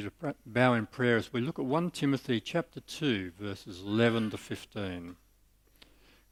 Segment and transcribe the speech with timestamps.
[0.00, 4.38] to bow in prayer as we look at 1 Timothy chapter 2, verses 11 to
[4.38, 5.16] 15.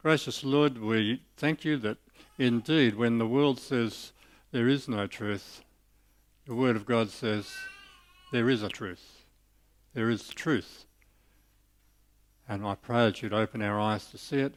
[0.01, 1.97] Gracious Lord, we thank you that
[2.39, 4.13] indeed when the world says
[4.51, 5.61] there is no truth,
[6.47, 7.53] the Word of God says
[8.31, 9.25] there is a truth.
[9.93, 10.85] There is truth.
[12.49, 14.55] And I pray that you'd open our eyes to see it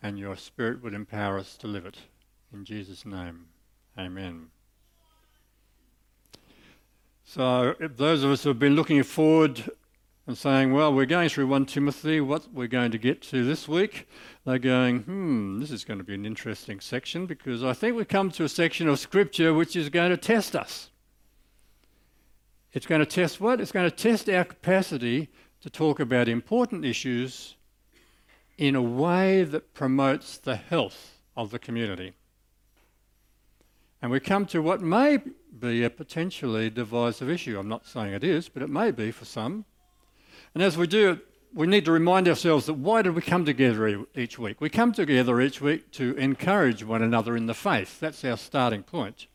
[0.00, 1.98] and your Spirit would empower us to live it.
[2.52, 3.46] In Jesus' name,
[3.98, 4.50] amen.
[7.30, 9.70] So, those of us who have been looking forward
[10.26, 13.68] and saying, well, we're going through 1 Timothy, what we're going to get to this
[13.68, 14.08] week,
[14.46, 18.08] they're going, hmm, this is going to be an interesting section because I think we've
[18.08, 20.88] come to a section of Scripture which is going to test us.
[22.72, 23.60] It's going to test what?
[23.60, 25.28] It's going to test our capacity
[25.60, 27.56] to talk about important issues
[28.56, 32.14] in a way that promotes the health of the community.
[34.00, 35.18] And we come to what may
[35.58, 37.58] be a potentially divisive issue.
[37.58, 39.64] I'm not saying it is, but it may be for some.
[40.54, 43.44] And as we do, it, we need to remind ourselves that why did we come
[43.44, 44.60] together each week?
[44.60, 47.98] We come together each week to encourage one another in the faith.
[47.98, 49.26] That's our starting point.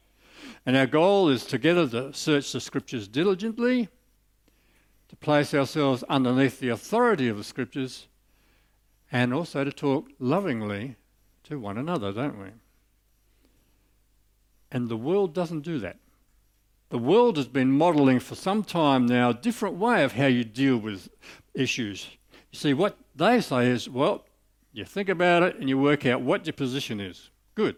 [0.66, 3.90] And our goal is together to search the scriptures diligently,
[5.10, 8.08] to place ourselves underneath the authority of the scriptures,
[9.12, 10.96] and also to talk lovingly
[11.44, 12.50] to one another, don't we?
[14.74, 15.98] And the world doesn't do that.
[16.90, 20.44] The world has been modelling for some time now a different way of how you
[20.44, 21.10] deal with
[21.54, 22.10] issues.
[22.52, 24.26] You see, what they say is, well,
[24.74, 27.30] you think about it and you work out what your position is.
[27.54, 27.76] Good.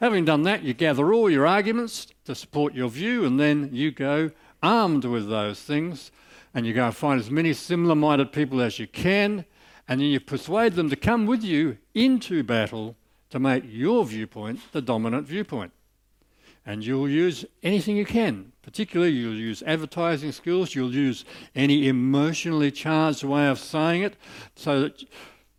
[0.00, 3.90] Having done that, you gather all your arguments to support your view, and then you
[3.90, 4.30] go
[4.62, 6.10] armed with those things,
[6.54, 9.44] and you go and find as many similar minded people as you can,
[9.88, 12.96] and then you persuade them to come with you into battle
[13.30, 15.72] to make your viewpoint the dominant viewpoint.
[16.68, 18.52] And you'll use anything you can.
[18.60, 21.24] Particularly, you'll use advertising skills, you'll use
[21.54, 24.16] any emotionally charged way of saying it
[24.54, 25.02] so that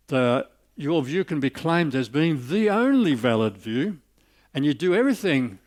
[0.06, 3.98] the, your view can be claimed as being the only valid view
[4.54, 5.58] and you do everything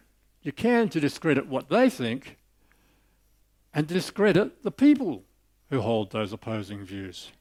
[0.43, 2.37] you can to discredit what they think
[3.73, 5.23] and discredit the people
[5.69, 7.33] who hold those opposing views.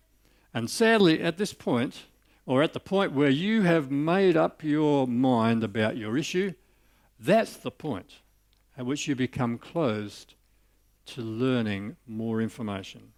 [0.53, 2.07] And sadly, at this point,
[2.47, 6.55] or at the point where you have made up your mind about your issue,
[7.25, 8.17] that's the point
[8.77, 10.35] at which you become closed
[11.07, 13.13] to learning more information.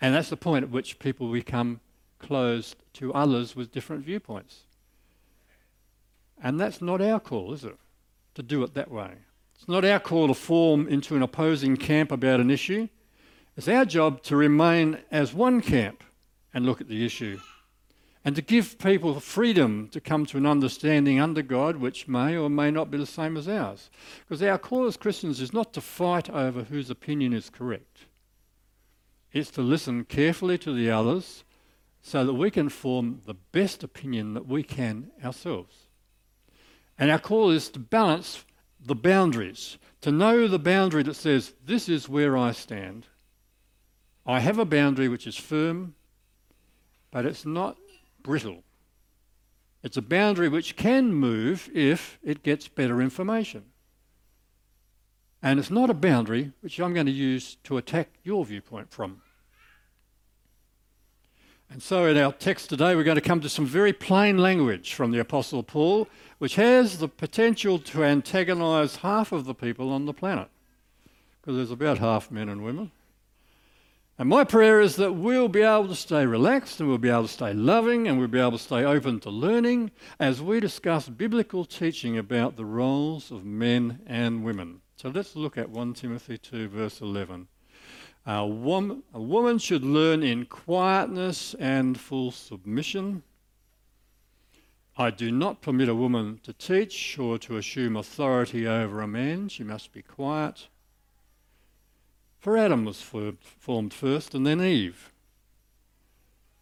[0.00, 1.80] And that's the point at which people become
[2.18, 4.64] closed to others with different viewpoints.
[6.42, 7.76] And that's not our call, is it?
[8.34, 9.10] To do it that way.
[9.56, 12.88] It's not our call to form into an opposing camp about an issue.
[13.56, 16.04] It's our job to remain as one camp
[16.54, 17.40] and look at the issue.
[18.28, 22.50] And to give people freedom to come to an understanding under God which may or
[22.50, 23.88] may not be the same as ours.
[24.20, 28.00] Because our call as Christians is not to fight over whose opinion is correct,
[29.32, 31.42] it's to listen carefully to the others
[32.02, 35.86] so that we can form the best opinion that we can ourselves.
[36.98, 38.44] And our call is to balance
[38.78, 43.06] the boundaries, to know the boundary that says, This is where I stand.
[44.26, 45.94] I have a boundary which is firm,
[47.10, 47.78] but it's not
[48.28, 48.62] brittle.
[49.82, 53.64] It's a boundary which can move if it gets better information.
[55.42, 59.22] And it's not a boundary which I'm going to use to attack your viewpoint from.
[61.70, 64.92] And so, in our text today, we're going to come to some very plain language
[64.92, 66.06] from the Apostle Paul,
[66.36, 70.48] which has the potential to antagonize half of the people on the planet,
[71.40, 72.90] because there's about half men and women.
[74.20, 77.22] And my prayer is that we'll be able to stay relaxed and we'll be able
[77.22, 81.08] to stay loving and we'll be able to stay open to learning as we discuss
[81.08, 84.80] biblical teaching about the roles of men and women.
[84.96, 87.46] So let's look at 1 Timothy 2, verse 11.
[88.26, 93.22] A a woman should learn in quietness and full submission.
[94.96, 99.48] I do not permit a woman to teach or to assume authority over a man.
[99.48, 100.66] She must be quiet.
[102.38, 105.10] For Adam was formed first and then Eve.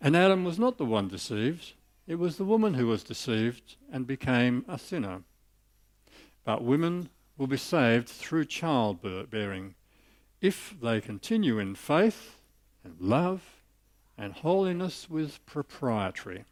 [0.01, 1.73] And Adam was not the one deceived,
[2.07, 5.23] it was the woman who was deceived and became a sinner.
[6.45, 9.75] But women will be saved through childbearing
[10.41, 12.37] if they continue in faith
[12.85, 13.43] and love
[14.17, 16.45] and holiness with propriety.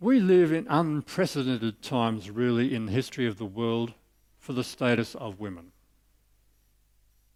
[0.00, 3.94] We live in unprecedented times, really, in the history of the world
[4.42, 5.70] for the status of women.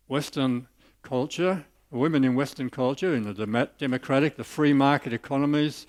[0.09, 0.67] Western
[1.03, 5.87] culture, women in Western culture, in the democratic, the free market economies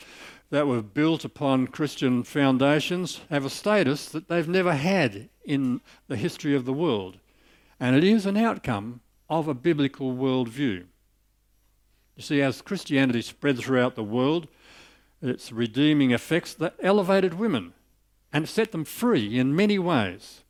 [0.52, 6.16] that were built upon Christian foundations, have a status that they've never had in the
[6.16, 7.18] history of the world.
[7.80, 10.86] And it is an outcome of a biblical worldview.
[12.16, 14.48] You see, as Christianity spread throughout the world,
[15.19, 17.74] its redeeming effects that elevated women
[18.31, 20.44] and set them free in many ways.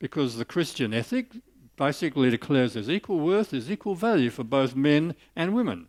[0.00, 1.28] Because the Christian ethic
[1.76, 5.86] basically declares there's equal worth, there's equal value for both men and women.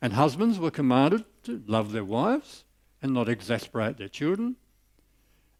[0.00, 2.64] And husbands were commanded to love their wives
[3.02, 4.56] and not exasperate their children.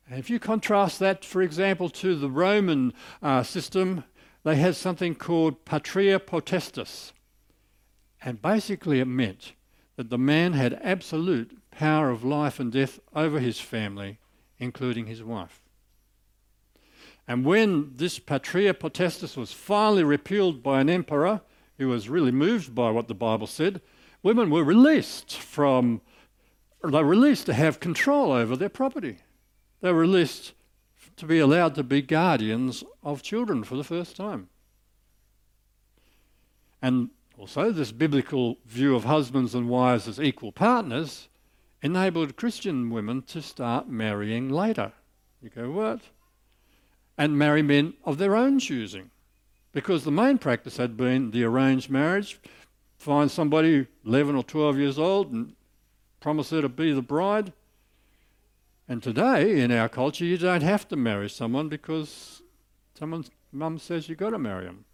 [0.09, 4.05] And if you contrast that, for example, to the Roman uh, system,
[4.45, 7.13] they had something called patria potestas.
[8.23, 9.53] And basically, it meant
[9.97, 14.19] that the man had absolute power of life and death over his family,
[14.59, 15.60] including his wife.
[17.27, 21.43] And when this patria potestas was finally repealed by an emperor
[21.79, 23.81] who was really moved by what the Bible said,
[24.23, 26.01] women were released from,
[26.83, 29.19] they were released to have control over their property.
[29.81, 30.53] They were released
[31.17, 34.49] to be allowed to be guardians of children for the first time.
[36.83, 41.29] And also, this biblical view of husbands and wives as equal partners
[41.83, 44.93] enabled Christian women to start marrying later.
[45.41, 46.01] You go, what?
[47.21, 49.11] And marry men of their own choosing.
[49.73, 52.41] Because the main practice had been the arranged marriage,
[52.97, 55.55] find somebody 11 or 12 years old and
[56.19, 57.53] promise her to be the bride.
[58.89, 62.43] And today, in our culture, you don't have to marry someone because
[62.99, 64.85] someone's mum says you've got to marry them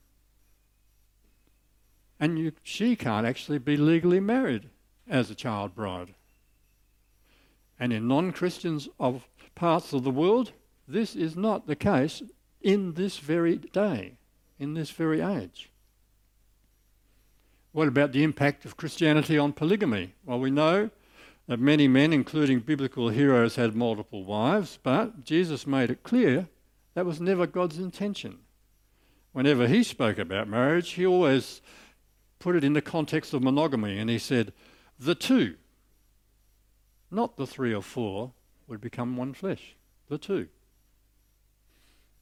[2.19, 4.69] and you, she can't actually be legally married
[5.09, 6.15] as a child bride.
[7.79, 10.53] And in non Christians of parts of the world,
[10.89, 12.23] this is not the case
[12.61, 14.15] in this very day,
[14.59, 15.71] in this very age.
[17.73, 20.15] What about the impact of Christianity on polygamy?
[20.25, 20.91] Well, we know
[21.47, 26.49] that many men, including biblical heroes, had multiple wives, but Jesus made it clear
[26.95, 28.39] that was never God's intention.
[29.33, 31.61] Whenever he spoke about marriage, he always
[32.39, 34.53] put it in the context of monogamy, and he said,
[34.99, 35.57] the two,
[37.11, 38.33] not the three or four,
[38.67, 39.77] would become one flesh.
[40.09, 40.49] The two.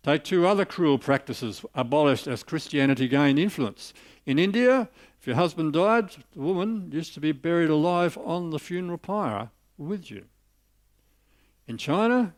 [0.05, 3.95] Take two other cruel practices abolished as Christianity gained influence.
[4.27, 8.59] In India, if your husband died, the woman used to be buried alive on the
[8.59, 9.49] funeral pyre
[9.79, 10.27] with you.
[11.67, 12.35] In China,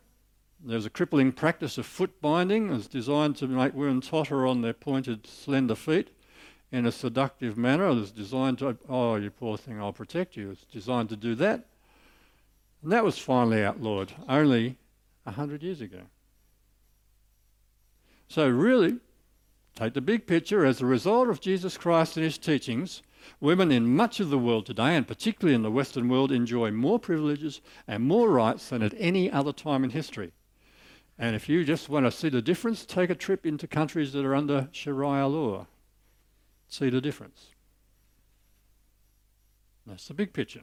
[0.65, 4.73] there's a crippling practice of foot binding, as designed to make women totter on their
[4.73, 6.11] pointed, slender feet
[6.71, 7.89] in a seductive manner.
[7.89, 10.53] It was designed to, oh, you poor thing, I'll protect you.
[10.53, 11.67] It's designed to do that.
[12.85, 14.79] And that was finally outlawed only
[15.25, 16.03] 100 years ago.
[18.29, 18.99] So, really,
[19.75, 23.03] take the big picture as a result of Jesus Christ and his teachings,
[23.41, 26.99] women in much of the world today, and particularly in the Western world, enjoy more
[26.99, 30.33] privileges and more rights than at any other time in history.
[31.19, 34.25] And if you just want to see the difference, take a trip into countries that
[34.25, 35.67] are under Sharia law.
[36.69, 37.47] See the difference?
[39.87, 40.63] That's the big picture.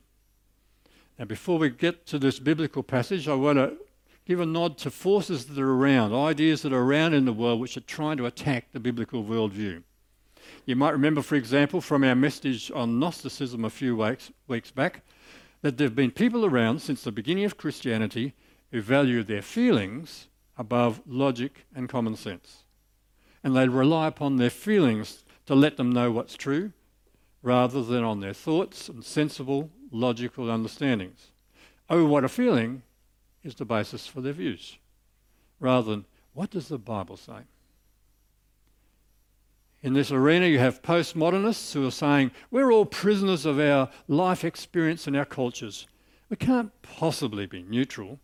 [1.18, 3.78] Now, before we get to this biblical passage, I want to
[4.26, 7.60] give a nod to forces that are around, ideas that are around in the world
[7.60, 9.84] which are trying to attack the biblical worldview.
[10.66, 15.02] You might remember, for example, from our message on Gnosticism a few weeks, weeks back,
[15.62, 18.34] that there have been people around since the beginning of Christianity
[18.72, 20.28] who value their feelings
[20.58, 22.64] above logic and common sense.
[23.44, 26.72] And they rely upon their feelings to let them know what's true
[27.42, 31.32] rather than on their thoughts and sensible, logical understandings.
[31.90, 32.84] Oh, what a feeling
[33.44, 34.78] is the basis for their views
[35.60, 37.40] rather than what does the Bible say?
[39.82, 44.44] In this arena, you have postmodernists who are saying we're all prisoners of our life
[44.44, 45.88] experience and our cultures.
[46.30, 48.20] We can't possibly be neutral,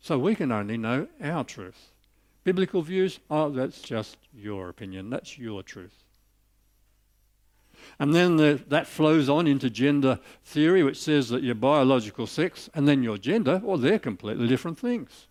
[0.00, 1.92] so we can only know our truth.
[2.42, 6.04] Biblical views, oh, that's just your opinion, that's your truth.
[7.98, 12.68] And then the, that flows on into gender theory, which says that your biological sex
[12.74, 15.28] and then your gender, well, they're completely different things.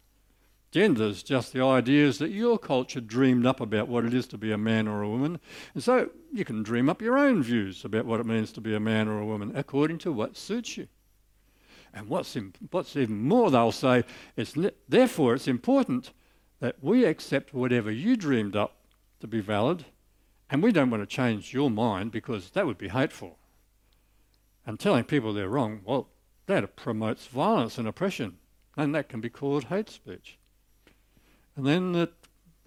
[0.71, 4.39] Gender is just the ideas that your culture dreamed up about what it is to
[4.39, 5.39] be a man or a woman.
[5.75, 8.73] And so you can dream up your own views about what it means to be
[8.73, 10.87] a man or a woman according to what suits you.
[11.93, 12.35] And what's,
[12.71, 14.03] what's even more, they'll say,
[14.35, 14.55] it's,
[14.89, 16.11] therefore it's important
[16.59, 18.77] that we accept whatever you dreamed up
[19.19, 19.85] to be valid
[20.53, 23.39] and we don't want to change your mind because that would be hateful.
[24.67, 26.09] And telling people they're wrong, well,
[26.45, 28.37] that promotes violence and oppression,
[28.77, 30.37] and that can be called hate speech.
[31.55, 32.11] And then the,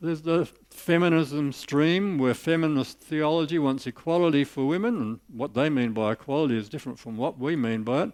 [0.00, 5.92] there's the feminism stream where feminist theology wants equality for women, and what they mean
[5.92, 8.12] by equality is different from what we mean by it.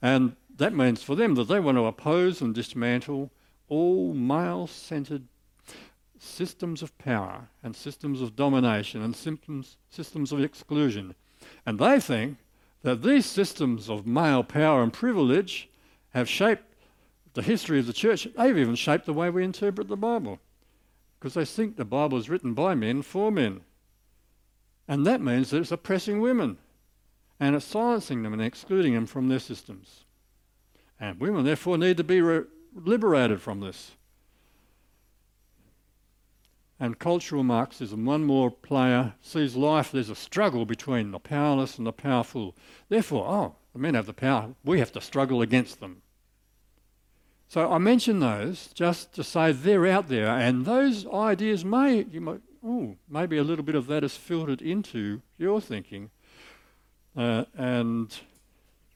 [0.00, 3.32] And that means for them that they want to oppose and dismantle
[3.68, 5.24] all male centered
[6.22, 11.14] systems of power and systems of domination and systems, systems of exclusion.
[11.64, 12.38] And they think
[12.82, 15.68] that these systems of male power and privilege
[16.10, 16.64] have shaped
[17.34, 18.26] the history of the church.
[18.36, 20.38] They've even shaped the way we interpret the Bible
[21.18, 23.60] because they think the Bible is written by men for men.
[24.86, 26.58] And that means that it's oppressing women
[27.38, 30.04] and it's silencing them and excluding them from their systems.
[30.98, 32.44] And women, therefore, need to be re-
[32.74, 33.92] liberated from this.
[36.80, 41.86] And cultural Marxism, one more player, sees life, there's a struggle between the powerless and
[41.86, 42.54] the powerful.
[42.88, 46.02] Therefore, oh, the men have the power, we have to struggle against them.
[47.48, 52.20] So I mention those just to say they're out there, and those ideas may, you
[52.20, 56.10] might, oh, maybe a little bit of that is filtered into your thinking.
[57.16, 58.20] Uh, and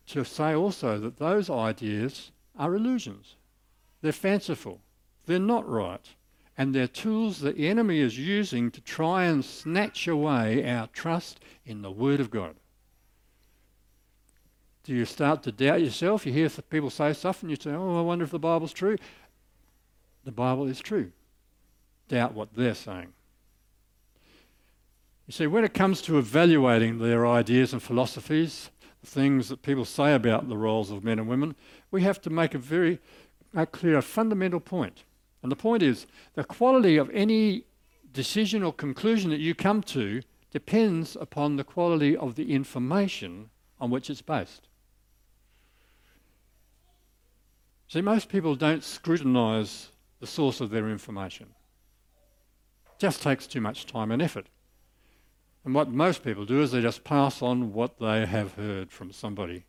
[0.06, 3.34] to say also that those ideas are illusions.
[4.02, 4.80] They're fanciful.
[5.26, 6.06] They're not right.
[6.56, 11.40] And they're tools that the enemy is using to try and snatch away our trust
[11.64, 12.56] in the Word of God.
[14.84, 16.26] Do you start to doubt yourself?
[16.26, 18.96] You hear people say stuff and you say, oh, I wonder if the Bible's true.
[20.24, 21.12] The Bible is true.
[22.08, 23.12] Doubt what they're saying.
[25.26, 29.84] You see, when it comes to evaluating their ideas and philosophies, the things that people
[29.84, 31.54] say about the roles of men and women,
[31.90, 32.98] we have to make a very
[33.54, 35.04] a clear fundamental point.
[35.42, 37.64] And the point is the quality of any
[38.12, 43.90] decision or conclusion that you come to depends upon the quality of the information on
[43.90, 44.68] which it's based.
[47.88, 51.48] See, most people don't scrutinise the source of their information.
[52.86, 54.46] It just takes too much time and effort.
[55.64, 59.12] And what most people do is they just pass on what they have heard from
[59.12, 59.64] somebody.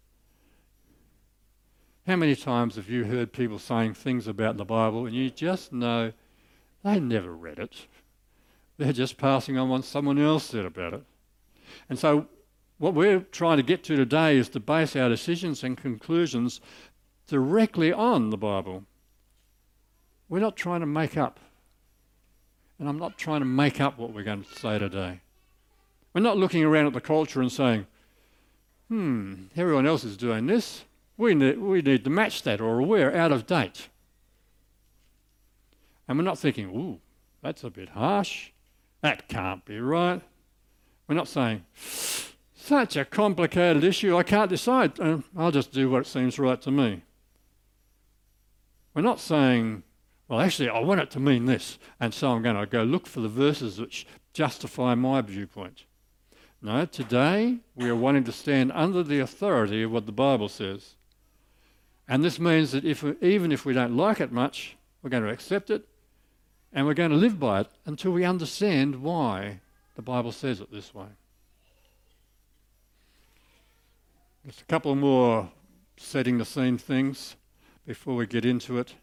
[2.05, 5.71] How many times have you heard people saying things about the Bible and you just
[5.71, 6.11] know
[6.83, 7.87] they never read it?
[8.77, 11.03] They're just passing on what someone else said about it.
[11.89, 12.27] And so,
[12.77, 16.59] what we're trying to get to today is to base our decisions and conclusions
[17.27, 18.83] directly on the Bible.
[20.27, 21.39] We're not trying to make up.
[22.79, 25.21] And I'm not trying to make up what we're going to say today.
[26.13, 27.87] We're not looking around at the culture and saying,
[28.89, 30.83] hmm, everyone else is doing this.
[31.17, 33.89] We need, we need to match that or we're out of date.
[36.07, 36.99] And we're not thinking, ooh,
[37.41, 38.51] that's a bit harsh.
[39.01, 40.21] That can't be right.
[41.07, 41.65] We're not saying,
[42.55, 44.99] such a complicated issue, I can't decide.
[44.99, 47.03] Uh, I'll just do what seems right to me.
[48.93, 49.83] We're not saying,
[50.27, 53.05] well, actually, I want it to mean this, and so I'm going to go look
[53.05, 55.83] for the verses which justify my viewpoint.
[56.61, 60.95] No, today we are wanting to stand under the authority of what the Bible says.
[62.07, 65.29] And this means that if even if we don't like it much, we're going to
[65.29, 65.87] accept it
[66.73, 69.59] and we're going to live by it until we understand why
[69.95, 71.05] the Bible says it this way.
[74.45, 75.49] Just a couple more
[75.95, 77.35] setting the scene things
[77.85, 78.95] before we get into it.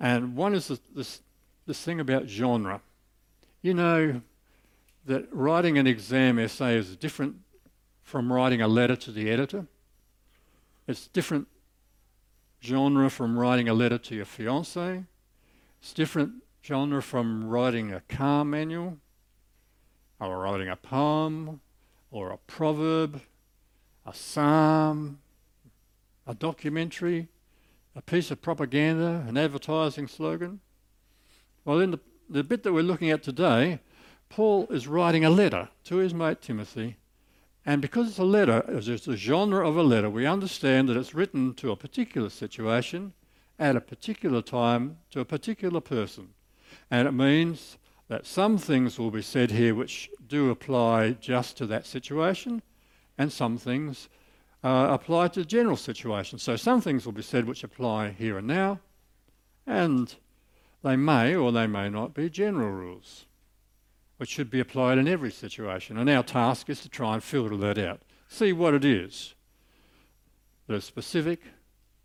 [0.00, 1.22] And one is this, this,
[1.66, 2.80] this thing about genre.
[3.60, 4.22] You know
[5.06, 7.36] that writing an exam essay is different
[8.02, 9.66] from writing a letter to the editor.
[10.88, 11.46] It's different
[12.62, 15.04] genre from writing a letter to your fiance.
[15.80, 18.98] It's different genre from writing a car manual
[20.20, 21.60] or writing a poem
[22.10, 23.20] or a proverb,
[24.06, 25.18] a psalm,
[26.26, 27.28] a documentary,
[27.96, 30.60] a piece of propaganda, an advertising slogan?
[31.64, 33.80] Well, in the, the bit that we're looking at today,
[34.28, 36.96] Paul is writing a letter to his mate Timothy.
[37.64, 41.14] And because it's a letter, it's a genre of a letter, we understand that it's
[41.14, 43.12] written to a particular situation
[43.58, 46.30] at a particular time to a particular person.
[46.90, 47.78] And it means
[48.08, 52.62] that some things will be said here which do apply just to that situation,
[53.16, 54.08] and some things
[54.64, 56.42] uh, apply to general situations.
[56.42, 58.80] So some things will be said which apply here and now,
[59.66, 60.14] and
[60.82, 63.26] they may or they may not be general rules,
[64.22, 65.98] which should be applied in every situation.
[65.98, 69.34] And our task is to try and filter that out, see what it is
[70.68, 71.42] that is specific,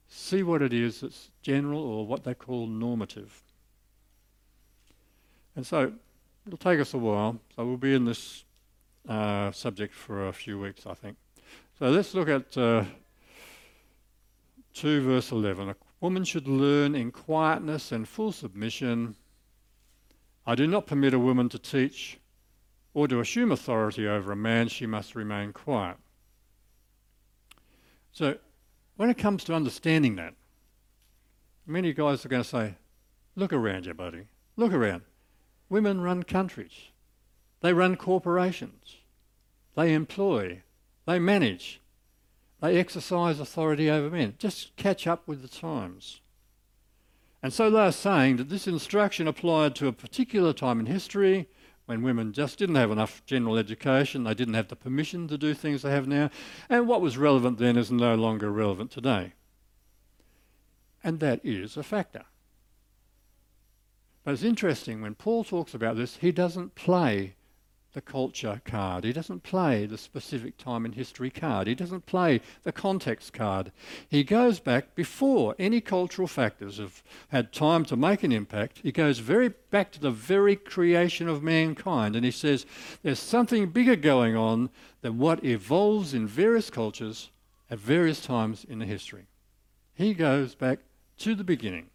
[0.08, 3.44] see what it is that's general or what they call normative.
[5.56, 5.94] And so
[6.48, 8.46] it'll take us a while, so we'll be in this
[9.08, 11.18] uh, subject for a few weeks, I think.
[11.78, 12.86] So let's look at uh,
[14.74, 15.70] 2 verse 11.
[15.70, 19.16] A woman should learn in quietness and full submission.
[20.48, 22.20] I do not permit a woman to teach
[22.94, 25.98] or to assume authority over a man, she must remain quiet.
[28.14, 28.38] So,
[28.96, 30.34] when it comes to understanding that,
[31.68, 32.76] many guys are going to say,
[33.36, 34.30] Look around you, buddy.
[34.56, 35.04] Look around.
[35.70, 36.90] Women run countries.
[37.60, 38.96] They run corporations.
[39.76, 40.64] They employ.
[41.06, 41.82] They manage.
[42.62, 44.36] They exercise authority over men.
[44.40, 46.22] Just catch up with the times.
[47.42, 51.48] And so they are saying that this instruction applied to a particular time in history
[51.86, 55.54] when women just didn't have enough general education, they didn't have the permission to do
[55.54, 56.30] things they have now,
[56.70, 59.34] and what was relevant then is no longer relevant today.
[61.02, 62.26] And that is a factor.
[64.26, 67.36] But it's interesting when Paul talks about this, he doesn't play
[67.94, 69.04] the culture card.
[69.04, 71.68] He doesn't play the specific time in history card.
[71.68, 73.72] He doesn't play the context card.
[74.08, 78.82] He goes back before any cultural factors have had time to make an impact.
[78.84, 82.66] He goes very back to the very creation of mankind and he says
[83.04, 84.70] there's something bigger going on
[85.02, 87.32] than what evolves in various cultures
[87.70, 89.28] at various times in the history.
[89.94, 90.80] He goes back
[91.20, 91.88] to the beginning.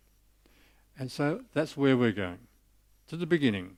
[0.99, 2.39] And so that's where we're going.
[3.09, 3.77] To the beginning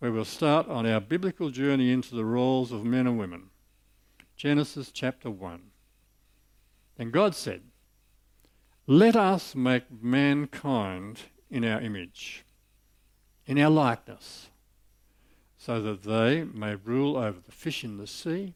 [0.00, 3.50] where we'll start on our biblical journey into the roles of men and women.
[4.34, 5.60] Genesis chapter 1.
[6.96, 7.60] Then God said,
[8.86, 12.46] Let us make mankind in our image,
[13.44, 14.48] in our likeness,
[15.58, 18.54] so that they may rule over the fish in the sea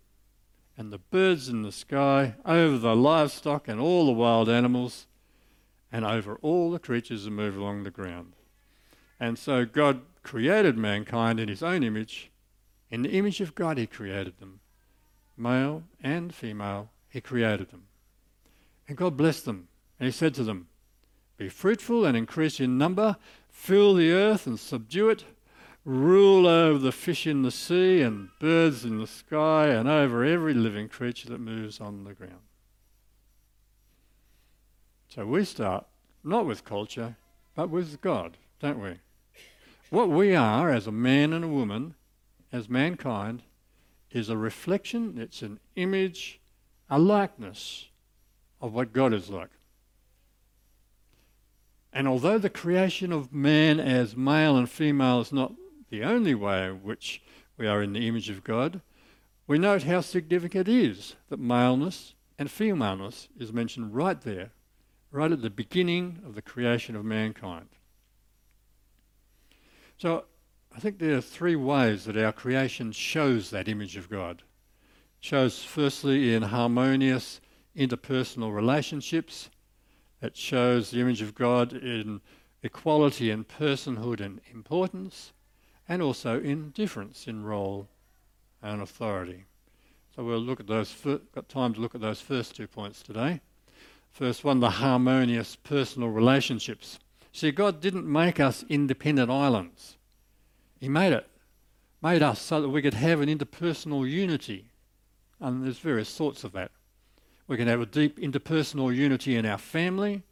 [0.78, 5.06] and the birds in the sky, over the livestock and all the wild animals,
[5.92, 8.32] and over all the creatures that move along the ground.
[9.20, 12.32] And so God created mankind in his own image.
[12.90, 14.60] In the image of God, he created them.
[15.36, 17.84] Male and female, he created them.
[18.88, 19.68] And God blessed them.
[20.00, 20.68] And he said to them,
[21.36, 23.16] Be fruitful and increase in number,
[23.50, 25.24] fill the earth and subdue it,
[25.84, 30.54] rule over the fish in the sea and birds in the sky, and over every
[30.54, 32.40] living creature that moves on the ground.
[35.08, 35.86] So we start
[36.24, 37.16] not with culture,
[37.54, 38.94] but with God, don't we?
[39.94, 41.94] What we are as a man and a woman,
[42.50, 43.44] as mankind,
[44.10, 46.40] is a reflection, it's an image,
[46.90, 47.90] a likeness
[48.60, 49.50] of what God is like.
[51.92, 55.52] And although the creation of man as male and female is not
[55.90, 57.22] the only way in which
[57.56, 58.80] we are in the image of God,
[59.46, 64.50] we note how significant it is that maleness and femaleness is mentioned right there,
[65.12, 67.68] right at the beginning of the creation of mankind.
[69.98, 70.24] So
[70.74, 74.42] I think there are three ways that our creation shows that image of God.
[75.18, 77.40] It shows firstly in harmonious
[77.76, 79.50] interpersonal relationships.
[80.20, 82.20] It shows the image of God in
[82.62, 85.32] equality in personhood and importance,
[85.88, 87.88] and also in difference in role
[88.62, 89.44] and authority.
[90.16, 90.90] So we'll look at those.
[90.90, 93.40] Fir- got time to look at those first two points today.
[94.10, 96.98] First one, the harmonious personal relationships.
[97.34, 99.96] See, God didn't make us independent islands.
[100.78, 101.26] He made it,
[102.00, 104.70] made us so that we could have an interpersonal unity.
[105.40, 106.70] And there's various sorts of that.
[107.48, 110.22] We can have a deep interpersonal unity in our family.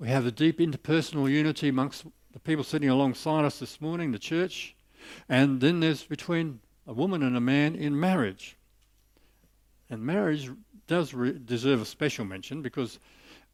[0.00, 4.18] We have a deep interpersonal unity amongst the people sitting alongside us this morning, the
[4.18, 4.74] church.
[5.28, 8.56] And then there's between a woman and a man in marriage.
[9.88, 10.50] And marriage
[10.88, 12.98] does re- deserve a special mention because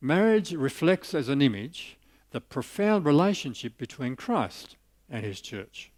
[0.01, 1.99] marriage reflects as an image
[2.31, 4.77] the profound relationship between Christ
[5.09, 5.91] and his church.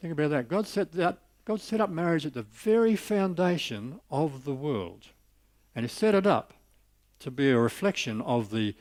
[0.00, 0.48] Think about that.
[0.48, 5.08] God set that God set up marriage at the very foundation of the world.
[5.74, 6.54] And he set it up
[7.18, 8.74] to be a reflection of the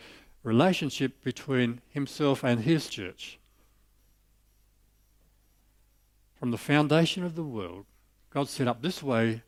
[0.43, 3.39] relationship between himself and his church.
[6.35, 7.85] From the foundation of the world,
[8.29, 9.41] God set up this way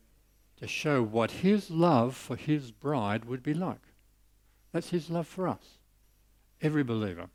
[0.58, 3.80] to show what his love for his bride would be like.
[4.72, 5.78] That's his love for us
[6.62, 7.26] every believer.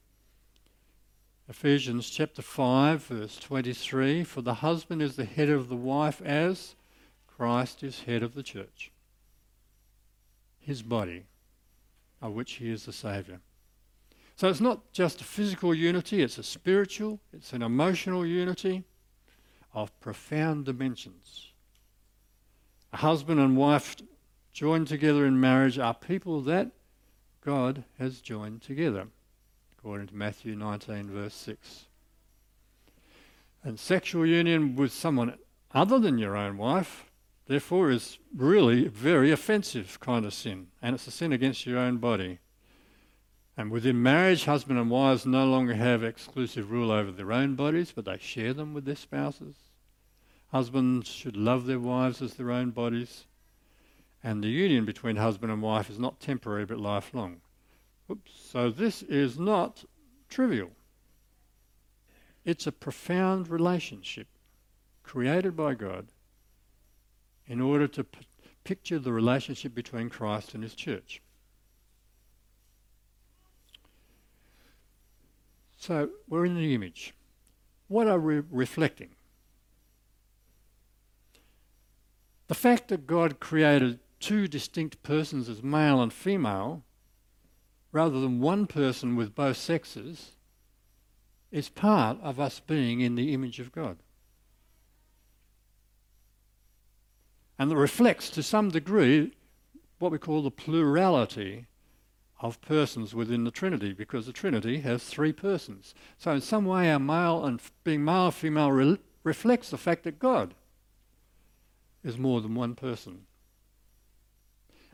[1.50, 6.76] Ephesians chapter 5, verse 23 For the husband is the head of the wife as
[7.28, 8.92] Christ is head of the church,
[10.60, 11.26] his body,
[12.22, 13.40] of which he is the Saviour.
[14.36, 18.84] So it's not just a physical unity, it's a spiritual, it's an emotional unity
[19.74, 21.52] of profound dimensions.
[22.94, 23.96] A husband and wife
[24.54, 26.72] joined together in marriage are people that
[27.42, 29.08] God has joined together
[29.88, 31.86] according to Matthew 19, verse 6.
[33.64, 35.36] And sexual union with someone
[35.72, 37.10] other than your own wife,
[37.46, 41.80] therefore, is really a very offensive kind of sin, and it's a sin against your
[41.80, 42.40] own body.
[43.56, 47.94] And within marriage, husband and wives no longer have exclusive rule over their own bodies,
[47.96, 49.56] but they share them with their spouses.
[50.52, 53.24] Husbands should love their wives as their own bodies.
[54.22, 57.40] And the union between husband and wife is not temporary but lifelong.
[58.10, 59.84] Oops, so this is not
[60.30, 60.72] trivial.
[62.46, 64.28] It's a profound relationship
[65.04, 66.08] created by God
[67.46, 68.26] in order to p-
[68.64, 71.22] picture the relationship between Christ and his church.
[75.78, 77.14] So we're in the image.
[77.88, 79.10] What are we reflecting?
[82.48, 86.84] The fact that God created two distinct persons as male and female,
[87.92, 90.32] rather than one person with both sexes,
[91.52, 93.98] is part of us being in the image of God.
[97.58, 99.32] And that reflects to some degree
[100.00, 101.66] what we call the plurality
[102.40, 105.96] of persons within the Trinity, because the Trinity has three persons.
[106.20, 110.20] So, in some way, our male and being male female re- reflects the fact that
[110.20, 110.54] God
[112.04, 113.26] is more than one person.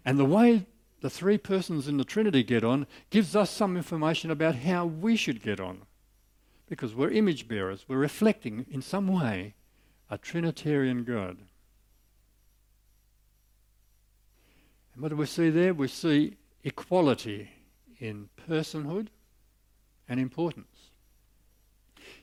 [0.06, 0.67] And the way
[1.04, 5.18] the three persons in the Trinity get on gives us some information about how we
[5.18, 5.82] should get on.
[6.70, 9.54] Because we're image bearers, we're reflecting in some way
[10.10, 11.39] a Trinitarian God.
[14.94, 15.74] And what do we see there?
[15.74, 17.50] We see equality
[18.00, 19.08] in personhood
[20.08, 20.92] and importance.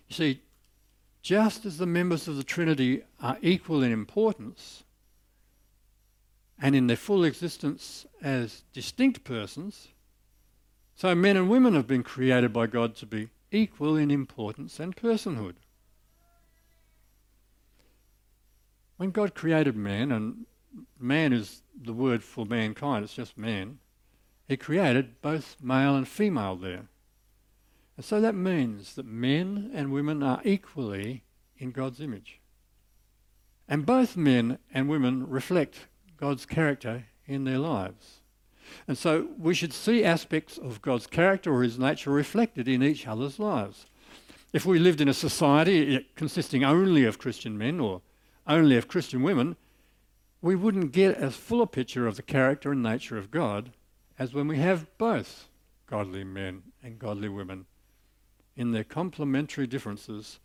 [0.09, 0.41] You see,
[1.21, 4.85] just as the members of the Trinity are equal in importance
[6.61, 9.89] and in their full existence as distinct persons,
[10.95, 14.95] so men and women have been created by God to be equal in importance and
[14.95, 15.55] personhood.
[18.99, 20.45] When God created man, and
[20.99, 23.79] man is the word for mankind, it's just man,
[24.47, 26.89] he created both male and female there.
[27.97, 31.25] And so that means that men and women are equally
[31.57, 32.41] in God's image.
[33.67, 35.87] And both men and women reflect
[36.21, 38.21] God's character in their lives.
[38.87, 43.07] And so we should see aspects of God's character or his nature reflected in each
[43.07, 43.87] other's lives.
[44.53, 48.03] If we lived in a society eh, consisting only of Christian men or
[48.47, 49.57] only of Christian women,
[50.43, 53.73] we wouldn't get as full a picture of the character and nature of God
[54.19, 55.49] as when we have both
[55.87, 57.67] godly men and godly women
[58.57, 60.39] in their complementary differences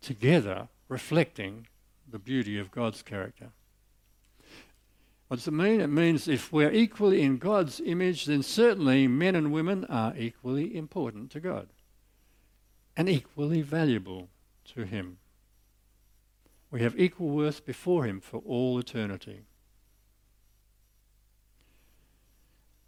[0.00, 1.66] together reflecting
[2.08, 3.50] the beauty of God's character.
[5.28, 5.82] What does it mean?
[5.82, 10.74] It means if we're equally in God's image, then certainly men and women are equally
[10.74, 11.68] important to God
[12.96, 14.30] and equally valuable
[14.74, 15.18] to Him.
[16.70, 19.42] We have equal worth before Him for all eternity.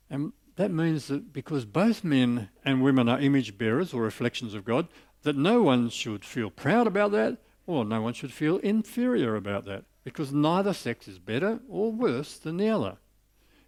[0.08, 4.64] And that means that because both men and women are image bearers or reflections of
[4.64, 4.88] God,
[5.22, 9.66] that no one should feel proud about that or no one should feel inferior about
[9.66, 12.96] that because neither sex is better or worse than the other.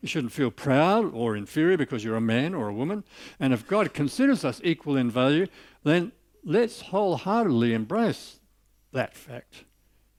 [0.00, 3.04] You shouldn't feel proud or inferior because you're a man or a woman.
[3.38, 5.46] And if God considers us equal in value,
[5.84, 6.12] then
[6.44, 8.40] let's wholeheartedly embrace
[8.92, 9.64] that fact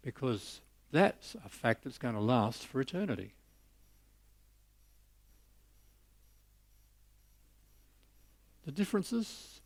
[0.01, 3.33] because that's a fact that's going to last for eternity.
[8.65, 9.59] The differences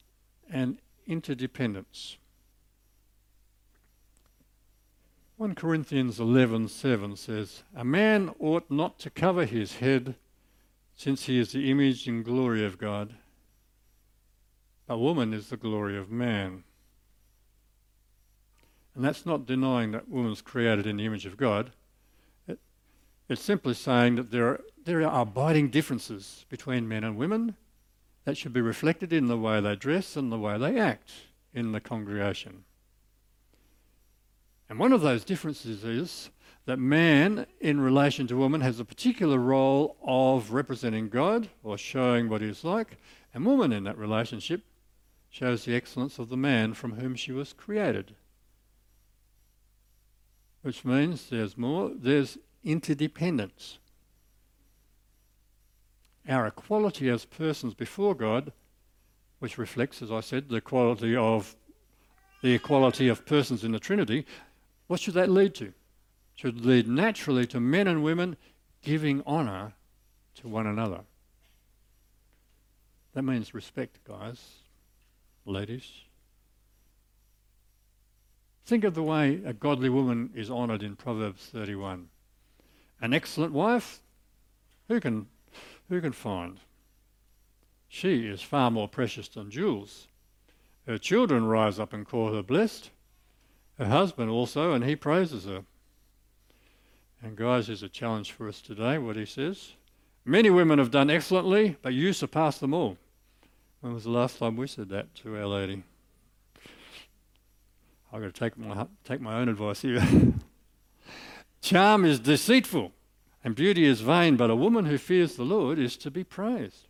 [0.49, 2.17] and interdependence.
[5.37, 10.15] 1 Corinthians 11:7 says, "A man ought not to cover his head,
[10.95, 13.17] since he is the image and glory of God.
[14.87, 16.63] But woman is the glory of man."
[18.95, 21.71] And that's not denying that woman's created in the image of God.
[22.47, 22.59] It,
[23.29, 27.55] it's simply saying that there are, there are abiding differences between men and women
[28.23, 31.11] that should be reflected in the way they dress and the way they act
[31.53, 32.63] in the congregation.
[34.69, 36.29] And one of those differences is
[36.65, 42.27] that man, in relation to woman, has a particular role of representing God or showing
[42.27, 42.97] what he's like,
[43.33, 44.61] and woman in that relationship
[45.29, 48.15] shows the excellence of the man from whom she was created.
[50.61, 53.79] Which means there's more, there's interdependence.
[56.27, 58.51] Our equality as persons before God,
[59.39, 61.55] which reflects, as I said, the quality of
[62.41, 64.25] the equality of persons in the Trinity,
[64.87, 65.73] what should that lead to?
[66.35, 68.37] Should lead naturally to men and women
[68.81, 69.73] giving honour
[70.35, 71.01] to one another.
[73.13, 74.57] That means respect, guys,
[75.45, 75.89] ladies.
[78.65, 82.09] Think of the way a godly woman is honoured in Proverbs 31.
[83.01, 84.01] An excellent wife,
[84.87, 85.27] who can,
[85.89, 86.59] who can find?
[87.87, 90.07] She is far more precious than jewels.
[90.85, 92.91] Her children rise up and call her blessed
[93.77, 95.63] her husband also, and he praises her.
[97.21, 99.73] And guys, there's a challenge for us today, what he says.
[100.25, 102.97] Many women have done excellently, but you surpass them all.
[103.81, 105.83] When was the last time we said that to Our Lady?
[108.11, 110.03] I've got to take my, take my own advice here.
[111.61, 112.91] Charm is deceitful,
[113.43, 116.87] and beauty is vain, but a woman who fears the Lord is to be praised.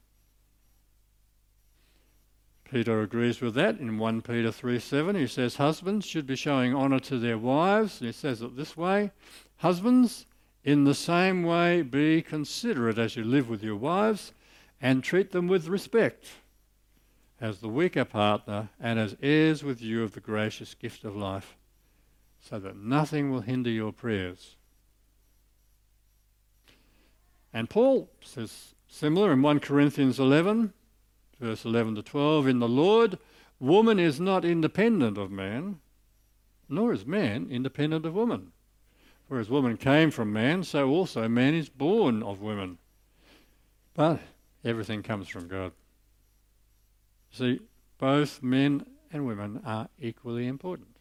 [2.69, 5.17] Peter agrees with that in 1 Peter 3:7.
[5.17, 7.99] He says, Husbands should be showing honour to their wives.
[7.99, 9.11] And he says it this way
[9.57, 10.25] Husbands,
[10.63, 14.33] in the same way, be considerate as you live with your wives
[14.81, 16.27] and treat them with respect
[17.39, 21.55] as the weaker partner and as heirs with you of the gracious gift of life,
[22.39, 24.55] so that nothing will hinder your prayers.
[27.53, 30.73] And Paul says similar in 1 Corinthians 11,
[31.39, 33.17] verse 11 to 12 In the Lord,
[33.59, 35.79] woman is not independent of man,
[36.69, 38.51] nor is man independent of woman.
[39.27, 42.77] For as woman came from man, so also man is born of woman.
[43.93, 44.21] But
[44.63, 45.73] everything comes from God.
[47.31, 47.59] See,
[47.97, 50.97] both men and women are equally important.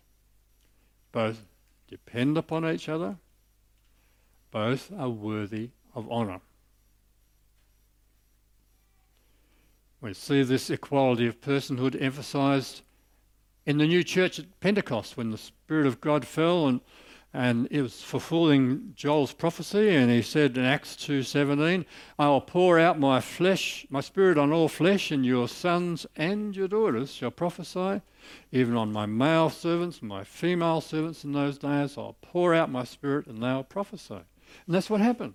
[1.13, 1.47] Both
[1.89, 3.17] depend upon each other.
[4.51, 6.41] Both are worthy of honour.
[10.01, 12.83] We see this equality of personhood emphasised
[13.65, 16.81] in the new church at Pentecost when the Spirit of God fell and
[17.37, 21.85] and it was fulfilling Joel's prophecy, and he said in Acts 2:17,
[22.19, 26.57] "I will pour out my flesh, my spirit on all flesh, and your sons and
[26.57, 28.01] your daughters shall prophesy,
[28.53, 31.99] even on my male servants and my female servants in those days.
[31.99, 35.35] I'll pour out my spirit, and they'll prophesy." And that's what happened.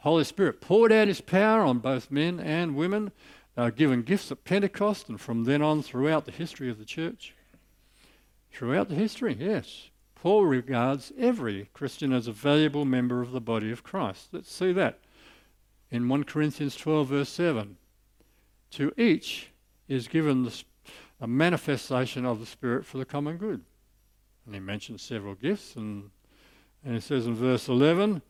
[0.00, 3.10] Holy Spirit poured out His power on both men and women.
[3.54, 6.84] They were given gifts at Pentecost, and from then on throughout the history of the
[6.84, 7.34] church.
[8.50, 9.90] Throughout the history, yes.
[10.14, 14.28] Paul regards every Christian as a valuable member of the body of Christ.
[14.32, 15.00] Let's see that
[15.90, 17.76] in 1 Corinthians 12, verse 7.
[18.72, 19.48] To each
[19.88, 20.64] is given the,
[21.20, 23.62] a manifestation of the Spirit for the common good.
[24.46, 26.10] And he mentions several gifts, and,
[26.84, 28.22] and he says in verse 11,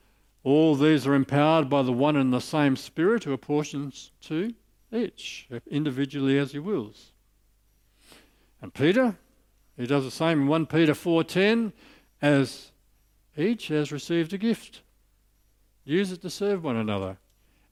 [0.44, 4.52] all these are empowered by the one and the same Spirit who apportions to
[4.92, 7.12] each, individually as he wills.
[8.60, 9.16] And Peter
[9.76, 11.72] he does the same in 1 Peter 4:10
[12.20, 12.72] as
[13.36, 14.82] each has received a gift.
[15.84, 17.18] Use it to serve one another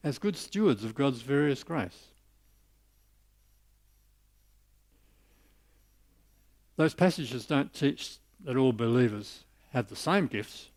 [0.02, 2.08] as good stewards of God's various grace.
[6.76, 10.70] Those passages don't teach that all believers have the same gifts,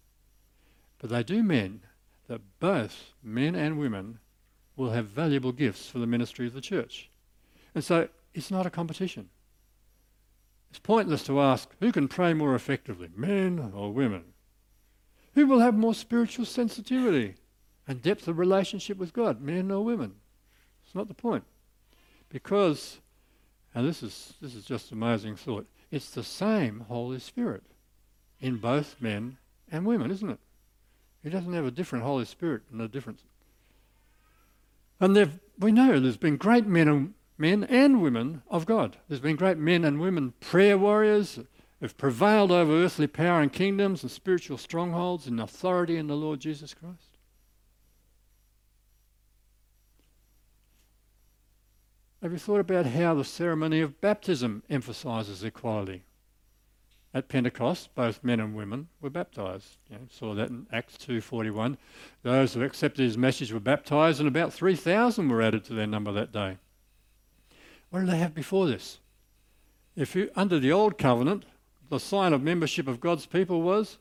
[1.00, 1.82] but they do mean
[2.28, 4.20] that both men and women
[4.76, 7.10] will have valuable gifts for the ministry of the church.
[7.76, 9.30] And so it's not a competition.
[10.70, 14.24] It's pointless to ask who can pray more effectively, men or women?
[15.36, 17.36] Who will have more spiritual sensitivity
[17.88, 20.16] and depth of relationship with God, men or women?
[20.86, 21.44] It's not the point.
[22.30, 23.00] Because,
[23.76, 27.64] and this is, this is just amazing thought, it's the same Holy Spirit
[28.40, 29.38] in both men
[29.72, 30.40] and women, isn't it?
[31.24, 33.22] He doesn't have a different Holy Spirit and a different.
[35.00, 38.98] And we know there's been great men and men and women of God.
[39.08, 41.40] There's been great men and women prayer warriors
[41.80, 46.40] who've prevailed over earthly power and kingdoms and spiritual strongholds in authority in the Lord
[46.40, 47.18] Jesus Christ.
[52.22, 56.04] Have you thought about how the ceremony of baptism emphasises equality?
[57.16, 59.78] At Pentecost, both men and women were baptized.
[59.90, 61.78] You know, saw that in Acts 2.41.
[62.24, 66.12] Those who accepted his message were baptized, and about 3,000 were added to their number
[66.12, 66.58] that day.
[67.92, 68.98] What did they have before this?
[69.96, 71.46] If you, under the old covenant,
[71.90, 74.00] the sign of membership of God's people was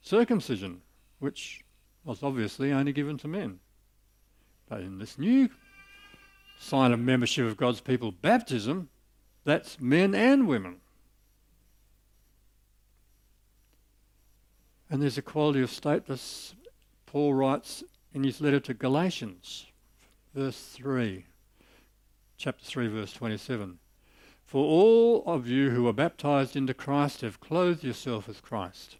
[0.00, 0.80] circumcision,
[1.18, 1.62] which
[2.04, 3.58] was obviously only given to men.
[4.66, 5.50] But in this new
[6.58, 8.88] sign of membership of God's people, baptism,
[9.44, 10.76] that's men and women.
[14.88, 16.54] And there's equality of status,
[17.06, 19.66] Paul writes in his letter to Galatians,
[20.34, 21.24] verse 3
[22.36, 23.78] chapter 3, verse 27.
[24.44, 28.96] For all of you who are baptized into Christ have clothed yourself with Christ.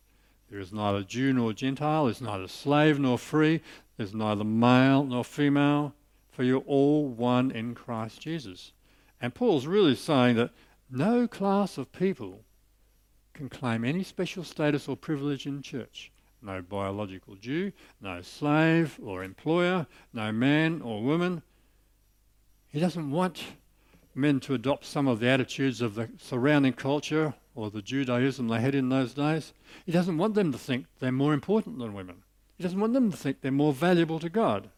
[0.51, 3.61] There is neither Jew nor Gentile, there is neither slave nor free,
[3.97, 5.95] there is neither male nor female,
[6.31, 8.73] for you're all one in Christ Jesus.
[9.21, 10.53] And Paul's really saying that
[10.91, 12.45] no class of people
[13.37, 16.11] can claim any special status or privilege in church.
[16.43, 21.43] No biological Jew, no slave or employer, no man or woman,
[22.69, 23.45] he doesn't want
[24.15, 28.61] men to adopt some of the attitudes of the surrounding culture or the Judaism they
[28.61, 29.53] had in those days.
[29.85, 32.23] He doesn't want them to think they're more important than women.
[32.57, 34.69] He doesn't want them to think they're more valuable to God.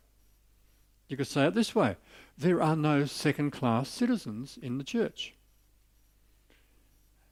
[1.08, 1.96] You could say it this way
[2.36, 5.34] there are no second class citizens in the church.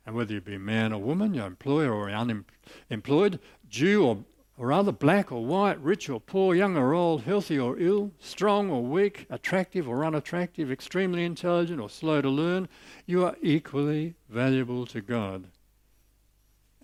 [0.06, 4.24] And whether you be man or woman, your employer or unemployed, Jew or,
[4.56, 8.70] or other, black or white, rich or poor, young or old, healthy or ill, strong
[8.70, 12.68] or weak, attractive or unattractive, extremely intelligent or slow to learn,
[13.04, 15.48] you are equally valuable to God.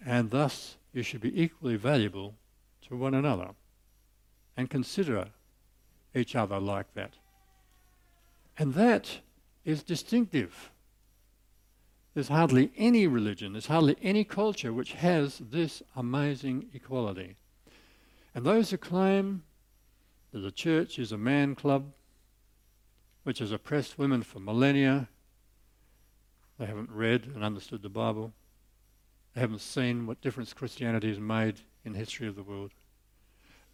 [0.04, 2.34] And thus you should be equally valuable
[2.88, 3.50] to one another.
[4.56, 5.28] And consider
[6.12, 7.12] each other like that.
[8.58, 9.20] And that
[9.64, 10.71] is distinctive.
[12.14, 17.36] There's hardly any religion, there's hardly any culture which has this amazing equality.
[18.34, 19.44] And those who claim
[20.32, 21.92] that the church is a man club,
[23.22, 25.08] which has oppressed women for millennia,
[26.58, 28.32] they haven't read and understood the Bible.
[29.34, 32.72] They haven't seen what difference Christianity has made in the history of the world.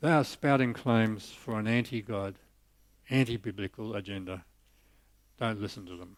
[0.00, 2.36] They are spouting claims for an anti God,
[3.10, 4.44] anti biblical agenda.
[5.38, 6.16] Don't listen to them.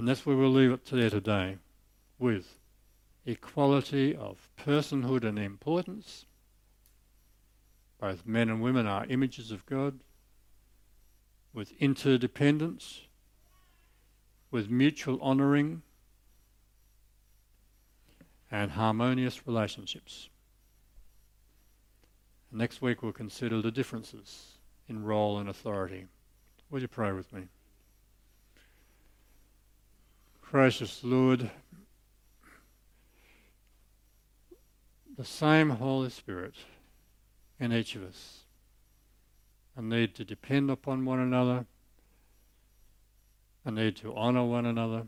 [0.00, 1.58] And that's where we'll leave it there today
[2.18, 2.56] with
[3.26, 6.24] equality of personhood and importance.
[8.00, 10.00] Both men and women are images of God,
[11.52, 13.02] with interdependence,
[14.50, 15.82] with mutual honouring,
[18.50, 20.30] and harmonious relationships.
[22.50, 24.52] Next week we'll consider the differences
[24.88, 26.06] in role and authority.
[26.70, 27.48] Would you pray with me?
[30.50, 31.48] Gracious Lord,
[35.16, 36.54] the same Holy Spirit
[37.60, 38.40] in each of us,
[39.76, 41.66] a need to depend upon one another,
[43.64, 45.06] a need to honour one another,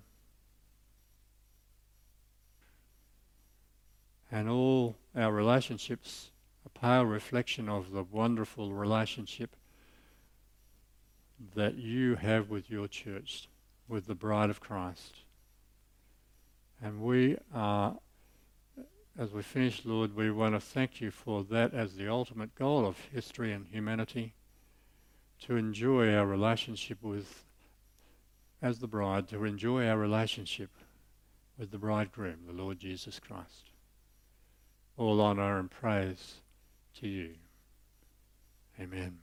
[4.31, 6.31] and all our relationships
[6.65, 9.57] a pale reflection of the wonderful relationship
[11.57, 13.49] that you have with your church,
[13.89, 15.17] with the bride of Christ.
[16.83, 17.97] And we are,
[19.17, 22.85] as we finish, Lord, we want to thank you for that as the ultimate goal
[22.85, 24.35] of history and humanity,
[25.43, 27.45] to enjoy our relationship with,
[28.61, 30.71] as the bride, to enjoy our relationship
[31.57, 33.71] with the bridegroom, the Lord Jesus Christ.
[34.97, 36.41] All honour and praise
[37.01, 37.35] to you.
[38.81, 39.19] Amen.